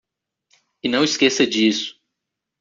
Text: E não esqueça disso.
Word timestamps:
E 0.81 0.89
não 0.89 1.03
esqueça 1.03 1.45
disso. 1.45 2.01